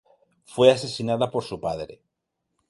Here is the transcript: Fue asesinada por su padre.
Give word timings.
Fue 0.45 0.71
asesinada 0.71 1.29
por 1.29 1.43
su 1.43 1.59
padre. 1.59 2.01